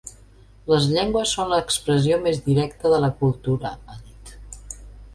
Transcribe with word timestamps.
“Les 0.71 0.87
llengües 0.93 1.33
són 1.37 1.51
l’expressió 1.53 2.19
més 2.25 2.41
directa 2.49 2.95
de 2.97 3.05
la 3.07 3.13
cultura”, 3.23 3.77
ha 3.97 4.03
dit. 4.11 4.37